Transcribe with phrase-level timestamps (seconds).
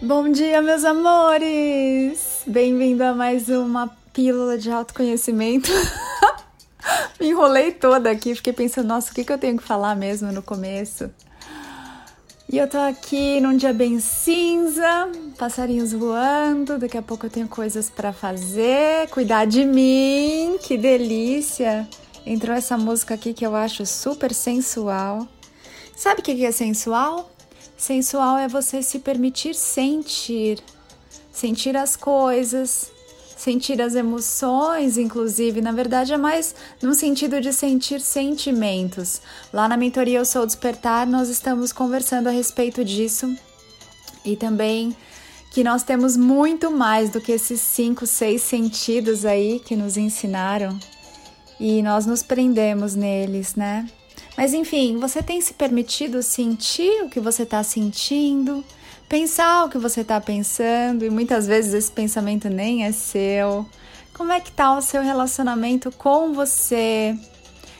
[0.00, 2.42] Bom dia, meus amores!
[2.46, 5.68] Bem-vindo a mais uma pílula de autoconhecimento.
[7.18, 10.30] Me enrolei toda aqui, fiquei pensando, nossa, o que, que eu tenho que falar mesmo
[10.30, 11.10] no começo?
[12.48, 17.48] E eu tô aqui num dia bem cinza, passarinhos voando, daqui a pouco eu tenho
[17.48, 21.88] coisas para fazer, cuidar de mim, que delícia!
[22.24, 25.26] Entrou essa música aqui que eu acho super sensual.
[25.96, 27.28] Sabe o que é sensual?
[27.78, 30.58] Sensual é você se permitir sentir,
[31.30, 32.90] sentir as coisas,
[33.36, 35.60] sentir as emoções, inclusive.
[35.60, 39.22] Na verdade, é mais no sentido de sentir sentimentos.
[39.52, 43.32] Lá na mentoria Eu Sou Despertar, nós estamos conversando a respeito disso
[44.24, 44.94] e também
[45.52, 50.76] que nós temos muito mais do que esses cinco, seis sentidos aí que nos ensinaram
[51.60, 53.88] e nós nos prendemos neles, né?
[54.38, 58.64] Mas enfim, você tem se permitido sentir o que você está sentindo,
[59.08, 63.66] pensar o que você está pensando e muitas vezes esse pensamento nem é seu.
[64.14, 67.18] Como é que está o seu relacionamento com você,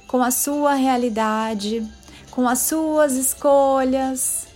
[0.09, 1.87] com a sua realidade,
[2.33, 4.48] com as suas escolhas,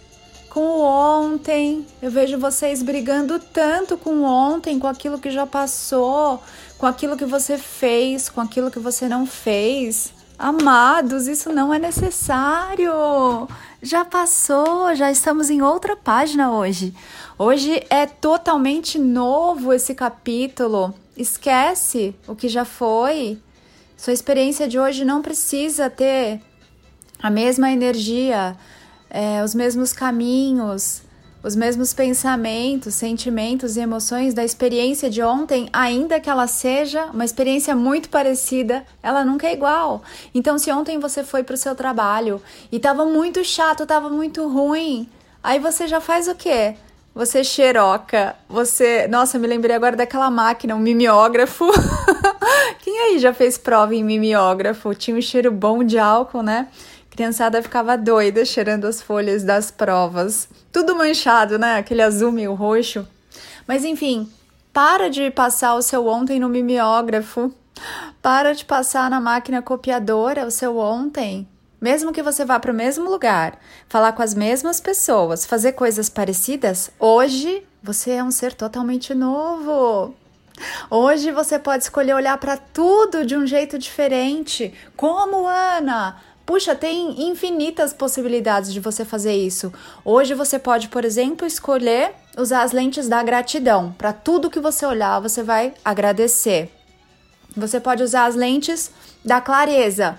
[0.50, 1.86] com o ontem?
[2.02, 6.42] Eu vejo vocês brigando tanto com o ontem, com aquilo que já passou,
[6.78, 10.12] com aquilo que você fez, com aquilo que você não fez.
[10.42, 13.46] Amados, isso não é necessário.
[13.80, 16.92] Já passou, já estamos em outra página hoje.
[17.38, 20.92] Hoje é totalmente novo esse capítulo.
[21.16, 23.38] Esquece o que já foi.
[23.96, 26.40] Sua experiência de hoje não precisa ter
[27.22, 28.56] a mesma energia,
[29.08, 31.02] é, os mesmos caminhos,
[31.42, 37.24] os mesmos pensamentos, sentimentos e emoções da experiência de ontem, ainda que ela seja uma
[37.24, 40.02] experiência muito parecida, ela nunca é igual.
[40.34, 44.46] Então, se ontem você foi para o seu trabalho e estava muito chato, estava muito
[44.48, 45.08] ruim,
[45.42, 46.76] aí você já faz o quê?
[47.14, 49.06] Você xeroca, você.
[49.06, 51.66] Nossa, me lembrei agora daquela máquina, um mimeógrafo.
[52.80, 54.94] Quem aí já fez prova em mimeógrafo?
[54.94, 56.68] Tinha um cheiro bom de álcool, né?
[57.12, 60.48] Criançada ficava doida cheirando as folhas das provas.
[60.72, 61.76] Tudo manchado, né?
[61.76, 63.06] Aquele azul meio roxo.
[63.68, 64.32] Mas enfim,
[64.72, 67.52] para de passar o seu ontem no mimeógrafo.
[68.22, 71.46] Para de passar na máquina copiadora o seu ontem.
[71.78, 73.58] Mesmo que você vá para o mesmo lugar,
[73.88, 80.14] falar com as mesmas pessoas, fazer coisas parecidas, hoje você é um ser totalmente novo.
[80.88, 84.72] Hoje você pode escolher olhar para tudo de um jeito diferente.
[84.96, 86.16] Como Ana?
[86.52, 89.72] Puxa, tem infinitas possibilidades de você fazer isso.
[90.04, 93.94] Hoje você pode, por exemplo, escolher usar as lentes da gratidão.
[93.96, 96.70] Para tudo que você olhar, você vai agradecer.
[97.56, 98.90] Você pode usar as lentes
[99.24, 100.18] da clareza.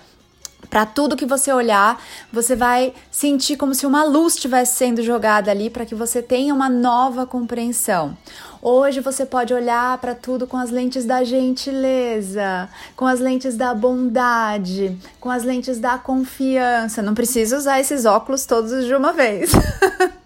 [0.68, 2.02] Para tudo que você olhar,
[2.32, 6.52] você vai sentir como se uma luz estivesse sendo jogada ali para que você tenha
[6.52, 8.18] uma nova compreensão.
[8.66, 12.66] Hoje você pode olhar para tudo com as lentes da gentileza,
[12.96, 17.02] com as lentes da bondade, com as lentes da confiança.
[17.02, 19.50] Não precisa usar esses óculos todos de uma vez.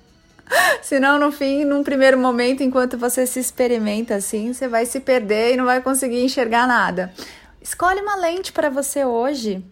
[0.80, 5.54] Senão, no fim, num primeiro momento, enquanto você se experimenta assim, você vai se perder
[5.54, 7.12] e não vai conseguir enxergar nada.
[7.60, 9.64] Escolhe uma lente para você hoje.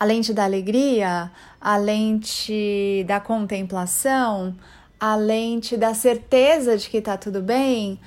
[0.00, 1.30] A lente da alegria,
[1.60, 4.56] a lente da contemplação,
[5.04, 8.00] a lente da certeza de que tá tudo bem.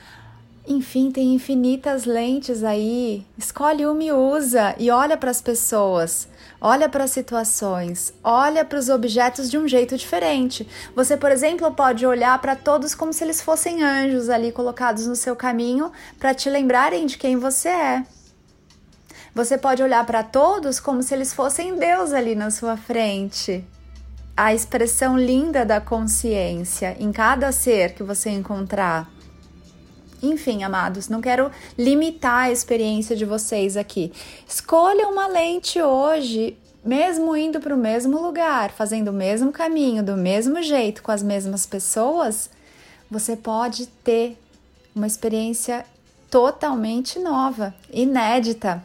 [0.68, 3.24] Enfim, tem infinitas lentes aí.
[3.38, 6.28] Escolhe uma e usa e olha para as pessoas,
[6.60, 10.68] olha para as situações, olha para os objetos de um jeito diferente.
[10.96, 15.16] Você, por exemplo, pode olhar para todos como se eles fossem anjos ali colocados no
[15.16, 18.04] seu caminho para te lembrarem de quem você é.
[19.36, 23.64] Você pode olhar para todos como se eles fossem Deus ali na sua frente
[24.38, 29.12] a expressão linda da consciência em cada ser que você encontrar.
[30.22, 34.14] Enfim, amados, não quero limitar a experiência de vocês aqui.
[34.48, 36.56] Escolha uma lente hoje,
[36.86, 41.24] mesmo indo para o mesmo lugar, fazendo o mesmo caminho, do mesmo jeito, com as
[41.24, 42.48] mesmas pessoas,
[43.10, 44.38] você pode ter
[44.96, 45.84] uma experiência
[46.30, 48.84] totalmente nova, inédita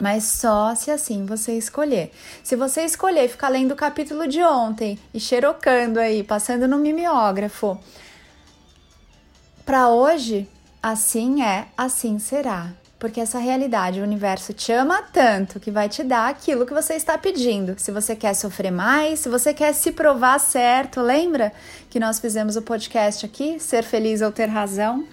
[0.00, 2.12] mas só se assim você escolher.
[2.42, 7.78] Se você escolher ficar lendo o capítulo de ontem e xerocando aí, passando no mimeógrafo,
[9.64, 10.48] para hoje,
[10.82, 12.72] assim é, assim será.
[12.98, 16.94] Porque essa realidade, o universo te ama tanto que vai te dar aquilo que você
[16.94, 17.74] está pedindo.
[17.76, 21.52] Se você quer sofrer mais, se você quer se provar certo, lembra
[21.90, 25.06] que nós fizemos o podcast aqui, Ser Feliz ou Ter Razão?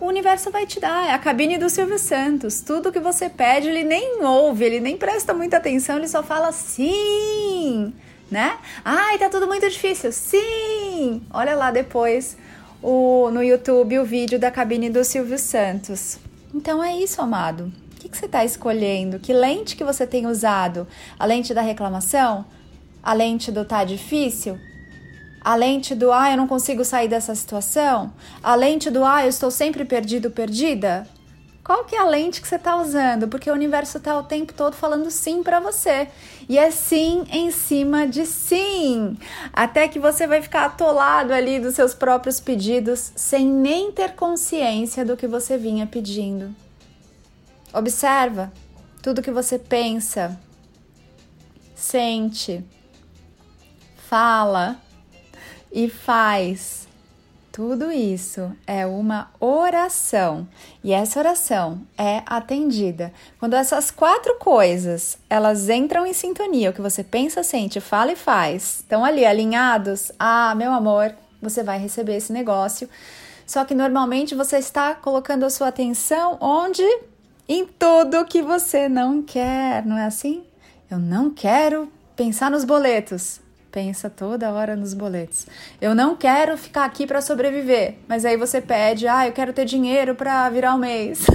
[0.00, 1.08] O universo vai te dar.
[1.08, 2.60] É a cabine do Silvio Santos.
[2.60, 6.52] Tudo que você pede, ele nem ouve, ele nem presta muita atenção, ele só fala
[6.52, 7.92] sim,
[8.30, 8.58] né?
[8.84, 10.12] Ai, tá tudo muito difícil.
[10.12, 11.22] Sim!
[11.30, 12.36] Olha lá depois
[12.82, 16.18] o, no YouTube o vídeo da cabine do Silvio Santos.
[16.54, 17.72] Então é isso, amado.
[17.92, 19.18] O que, que você está escolhendo?
[19.18, 20.86] Que lente que você tem usado?
[21.18, 22.44] A lente da reclamação?
[23.02, 24.58] A lente do tá difícil?
[25.40, 28.12] A lente do ah, eu não consigo sair dessa situação?
[28.42, 31.06] A lente do ah, eu estou sempre perdido, perdida?
[31.68, 33.28] Qual que é a lente que você está usando?
[33.28, 36.08] Porque o universo está o tempo todo falando sim para você.
[36.48, 39.18] E é sim em cima de sim.
[39.52, 45.04] Até que você vai ficar atolado ali dos seus próprios pedidos sem nem ter consciência
[45.04, 46.54] do que você vinha pedindo.
[47.70, 48.50] Observa
[49.02, 50.40] tudo que você pensa,
[51.76, 52.64] sente,
[54.08, 54.80] fala
[55.72, 56.88] e faz
[57.58, 60.46] tudo isso é uma oração
[60.84, 66.80] e essa oração é atendida quando essas quatro coisas elas entram em sintonia, o que
[66.80, 70.12] você pensa, sente, fala e faz, estão ali alinhados.
[70.16, 71.12] Ah, meu amor,
[71.42, 72.88] você vai receber esse negócio.
[73.44, 76.84] Só que normalmente você está colocando a sua atenção onde?
[77.48, 80.44] Em tudo que você não quer, não é assim?
[80.88, 85.46] Eu não quero pensar nos boletos pensa toda hora nos boletos.
[85.80, 89.64] Eu não quero ficar aqui para sobreviver, mas aí você pede, ah, eu quero ter
[89.64, 91.26] dinheiro para virar o mês.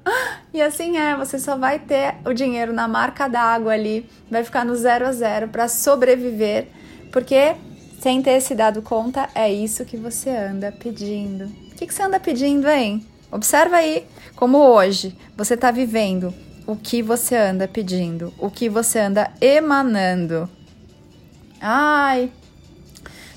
[0.52, 4.64] e assim é, você só vai ter o dinheiro na marca d'água ali, vai ficar
[4.64, 6.68] no zero a zero para sobreviver,
[7.12, 7.54] porque
[8.00, 11.46] sem ter se dado conta, é isso que você anda pedindo.
[11.46, 13.06] O que, que você anda pedindo, hein?
[13.30, 14.06] Observa aí
[14.36, 16.32] como hoje você está vivendo
[16.66, 20.48] o que você anda pedindo, o que você anda emanando.
[21.60, 22.30] Ai,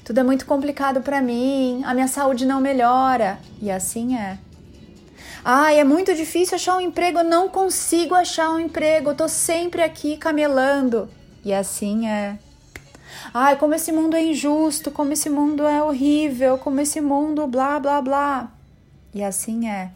[0.03, 3.39] tudo é muito complicado para mim, a minha saúde não melhora.
[3.61, 4.37] E assim é.
[5.43, 9.27] Ai, é muito difícil achar um emprego, eu não consigo achar um emprego, eu tô
[9.27, 11.09] sempre aqui camelando.
[11.43, 12.37] E assim é.
[13.33, 17.79] Ai, como esse mundo é injusto, como esse mundo é horrível, como esse mundo blá
[17.79, 18.51] blá blá.
[19.13, 19.91] E assim é.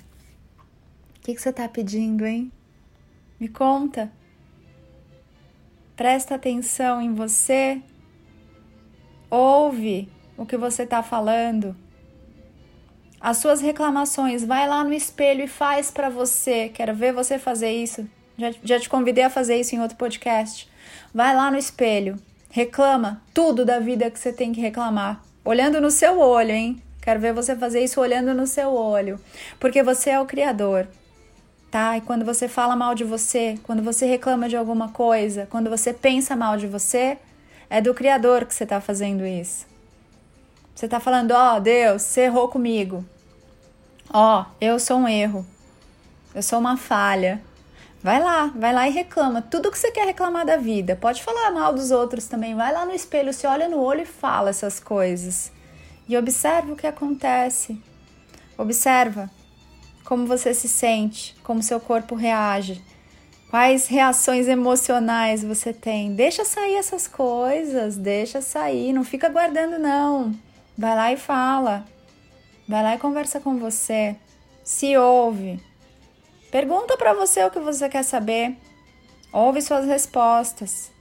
[1.18, 2.52] O que, que você tá pedindo, hein?
[3.40, 4.12] Me conta.
[5.96, 7.82] Presta atenção em você
[9.36, 11.76] Ouve o que você está falando.
[13.20, 16.70] As suas reclamações, vai lá no espelho e faz para você.
[16.70, 18.08] Quero ver você fazer isso.
[18.38, 20.70] Já, já te convidei a fazer isso em outro podcast.
[21.14, 22.16] Vai lá no espelho,
[22.50, 26.82] reclama tudo da vida que você tem que reclamar, olhando no seu olho, hein?
[27.02, 29.20] Quero ver você fazer isso olhando no seu olho,
[29.60, 30.88] porque você é o criador.
[31.70, 31.98] Tá?
[31.98, 35.94] E quando você fala mal de você, quando você reclama de alguma coisa, quando você
[35.94, 37.18] pensa mal de você,
[37.70, 39.66] é do Criador que você está fazendo isso.
[40.74, 43.06] Você está falando, ó, oh, Deus, você errou comigo.
[44.12, 45.46] Ó, oh, eu sou um erro.
[46.34, 47.42] Eu sou uma falha.
[48.04, 49.42] Vai lá, vai lá e reclama.
[49.42, 50.96] Tudo que você quer reclamar da vida.
[50.96, 52.54] Pode falar mal dos outros também.
[52.54, 55.52] Vai lá no espelho, se olha no olho e fala essas coisas.
[56.08, 57.82] E observa o que acontece.
[58.58, 59.30] Observa
[60.04, 62.84] como você se sente, como seu corpo reage.
[63.56, 66.14] Quais reações emocionais você tem?
[66.14, 70.36] Deixa sair essas coisas, deixa sair, não fica guardando não.
[70.78, 71.86] Vai lá e fala.
[72.68, 74.18] Vai lá e conversa com você.
[74.62, 75.58] Se ouve.
[76.52, 78.58] Pergunta para você o que você quer saber.
[79.32, 80.92] Ouve suas respostas.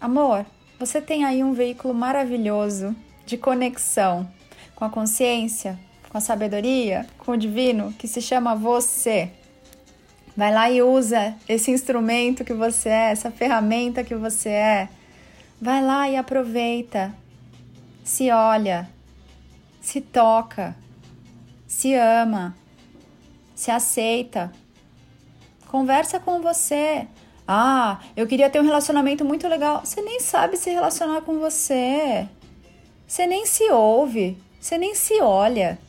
[0.00, 0.44] Amor,
[0.80, 2.92] você tem aí um veículo maravilhoso
[3.24, 4.28] de conexão
[4.74, 5.78] com a consciência,
[6.10, 9.30] com a sabedoria, com o divino que se chama você.
[10.38, 14.88] Vai lá e usa esse instrumento que você é, essa ferramenta que você é.
[15.60, 17.12] Vai lá e aproveita.
[18.04, 18.88] Se olha,
[19.80, 20.76] se toca,
[21.66, 22.54] se ama,
[23.52, 24.52] se aceita.
[25.66, 27.08] Conversa com você.
[27.44, 29.80] Ah, eu queria ter um relacionamento muito legal.
[29.84, 32.28] Você nem sabe se relacionar com você.
[33.08, 35.80] Você nem se ouve, você nem se olha,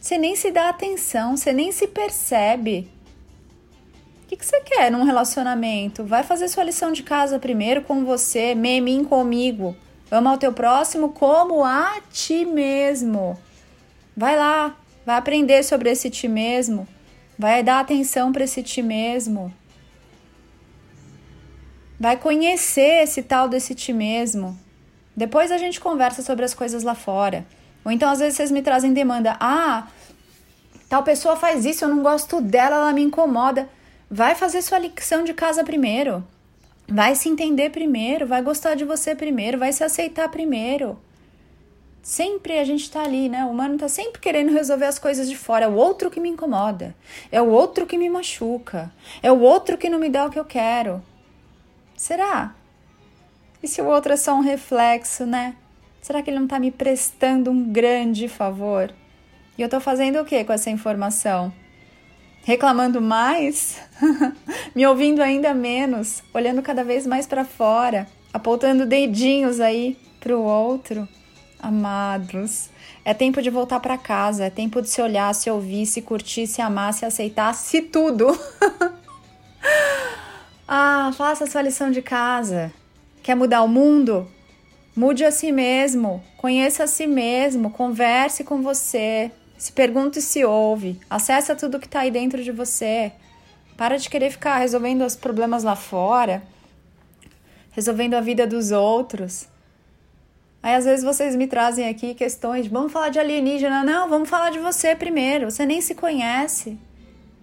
[0.00, 2.90] você nem se dá atenção, você nem se percebe
[4.32, 6.04] que, que você quer num relacionamento?
[6.04, 9.76] Vai fazer sua lição de casa primeiro com você, mim comigo.
[10.10, 13.38] Ama o teu próximo como a ti mesmo.
[14.16, 14.74] Vai lá,
[15.04, 16.88] vai aprender sobre esse ti mesmo.
[17.38, 19.52] Vai dar atenção para esse ti mesmo.
[22.00, 24.58] Vai conhecer esse tal desse ti mesmo.
[25.14, 27.44] Depois a gente conversa sobre as coisas lá fora.
[27.84, 29.88] Ou então às vezes vocês me trazem demanda: "Ah,
[30.88, 33.68] tal pessoa faz isso, eu não gosto dela, ela me incomoda".
[34.14, 36.22] Vai fazer sua lição de casa primeiro.
[36.86, 40.98] Vai se entender primeiro, vai gostar de você primeiro, vai se aceitar primeiro.
[42.02, 43.42] Sempre a gente tá ali, né?
[43.46, 45.64] O humano tá sempre querendo resolver as coisas de fora.
[45.64, 46.94] É o outro que me incomoda.
[47.30, 48.92] É o outro que me machuca.
[49.22, 51.02] É o outro que não me dá o que eu quero.
[51.96, 52.54] Será?
[53.62, 55.56] E se o outro é só um reflexo, né?
[56.02, 58.92] Será que ele não está me prestando um grande favor?
[59.56, 61.50] E eu estou fazendo o que com essa informação?
[62.44, 63.76] Reclamando mais?
[64.74, 66.22] me ouvindo ainda menos?
[66.34, 68.06] Olhando cada vez mais para fora?
[68.32, 71.08] Apontando dedinhos aí para o outro?
[71.60, 72.68] Amados,
[73.04, 76.48] é tempo de voltar para casa, é tempo de se olhar, se ouvir, se curtir,
[76.48, 78.36] se amar, se aceitar, se tudo.
[80.66, 82.72] ah, faça a sua lição de casa.
[83.22, 84.28] Quer mudar o mundo?
[84.96, 89.30] Mude a si mesmo, conheça a si mesmo, converse com você,
[89.62, 93.12] se pergunte e se ouve, acessa tudo que está aí dentro de você.
[93.76, 96.42] Para de querer ficar resolvendo os problemas lá fora,
[97.70, 99.46] resolvendo a vida dos outros.
[100.60, 104.50] Aí às vezes vocês me trazem aqui questões, vamos falar de alienígena, não, vamos falar
[104.50, 105.48] de você primeiro.
[105.48, 106.76] Você nem se conhece.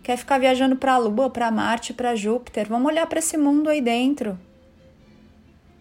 [0.04, 2.68] Quer ficar viajando para a Lua, para Marte, para Júpiter?
[2.68, 4.38] Vamos olhar para esse mundo aí dentro.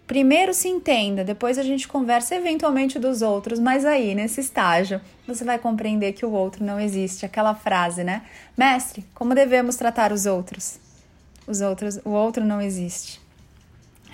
[0.08, 5.44] Primeiro se entenda, depois a gente conversa eventualmente dos outros, mas aí, nesse estágio, você
[5.44, 7.26] vai compreender que o outro não existe.
[7.26, 8.22] Aquela frase, né?
[8.56, 10.80] Mestre, como devemos tratar os outros?
[11.46, 13.20] Os outros, o outro não existe.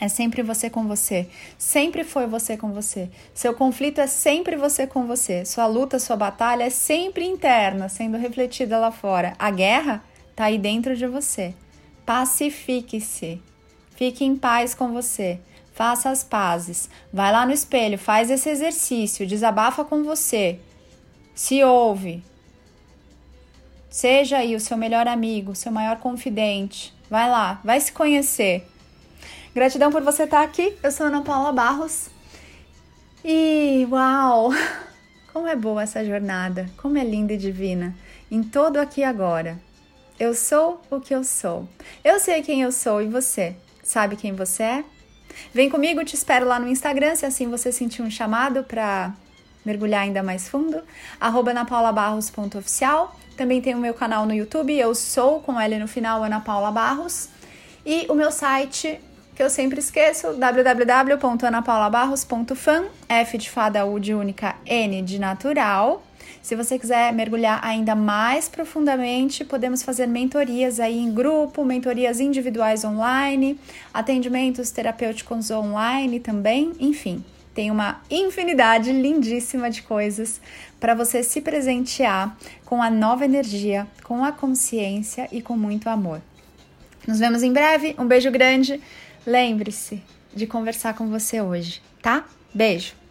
[0.00, 1.28] É sempre você com você.
[1.56, 3.08] Sempre foi você com você.
[3.32, 5.44] Seu conflito é sempre você com você.
[5.44, 9.34] Sua luta, sua batalha é sempre interna, sendo refletida lá fora.
[9.38, 11.54] A guerra está aí dentro de você.
[12.04, 13.40] Pacifique-se.
[13.94, 15.38] Fique em paz com você.
[15.74, 16.88] Faça as pazes.
[17.12, 20.60] Vai lá no espelho, faz esse exercício, desabafa com você.
[21.34, 22.22] Se ouve.
[23.90, 26.94] Seja aí o seu melhor amigo, seu maior confidente.
[27.10, 28.66] Vai lá, vai se conhecer.
[29.52, 30.76] Gratidão por você estar aqui.
[30.80, 32.08] Eu sou Ana Paula Barros.
[33.24, 34.50] E uau!
[35.32, 37.96] Como é boa essa jornada, como é linda e divina.
[38.30, 39.58] Em todo aqui e agora.
[40.16, 41.68] Eu sou o que eu sou.
[42.04, 44.84] Eu sei quem eu sou e você sabe quem você é?
[45.52, 49.12] Vem comigo, te espero lá no Instagram, se assim você sentir um chamado para
[49.64, 50.82] mergulhar ainda mais fundo.
[51.20, 53.16] Anapaulabarros.oficial.
[53.36, 56.70] Também tem o meu canal no YouTube, eu sou com L no final, Ana Paula
[56.70, 57.28] Barros.
[57.84, 59.00] E o meu site
[59.34, 66.04] que eu sempre esqueço, www.anapaulabarros.fan, F de fada, U de única, N de natural.
[66.44, 72.84] Se você quiser mergulhar ainda mais profundamente, podemos fazer mentorias aí em grupo, mentorias individuais
[72.84, 73.58] online,
[73.94, 77.24] atendimentos terapêuticos online também, enfim.
[77.54, 80.38] Tem uma infinidade lindíssima de coisas
[80.78, 82.36] para você se presentear
[82.66, 86.20] com a nova energia, com a consciência e com muito amor.
[87.08, 87.94] Nos vemos em breve.
[87.98, 88.82] Um beijo grande.
[89.26, 90.02] Lembre-se
[90.34, 92.26] de conversar com você hoje, tá?
[92.52, 93.03] Beijo!